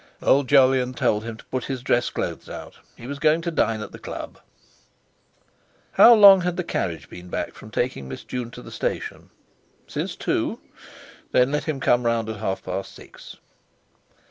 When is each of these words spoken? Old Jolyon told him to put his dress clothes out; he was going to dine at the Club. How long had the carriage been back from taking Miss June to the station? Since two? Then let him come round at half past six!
Old 0.23 0.47
Jolyon 0.49 0.95
told 0.95 1.23
him 1.23 1.37
to 1.37 1.45
put 1.45 1.65
his 1.65 1.83
dress 1.83 2.09
clothes 2.09 2.49
out; 2.49 2.77
he 2.95 3.05
was 3.05 3.19
going 3.19 3.43
to 3.43 3.51
dine 3.51 3.81
at 3.81 3.91
the 3.91 3.99
Club. 3.99 4.39
How 5.91 6.15
long 6.15 6.41
had 6.41 6.57
the 6.57 6.63
carriage 6.63 7.07
been 7.07 7.29
back 7.29 7.53
from 7.53 7.69
taking 7.69 8.07
Miss 8.07 8.23
June 8.23 8.49
to 8.49 8.63
the 8.63 8.71
station? 8.71 9.29
Since 9.85 10.15
two? 10.15 10.59
Then 11.33 11.51
let 11.51 11.65
him 11.65 11.79
come 11.79 12.03
round 12.07 12.29
at 12.29 12.37
half 12.37 12.63
past 12.63 12.95
six! 12.95 13.37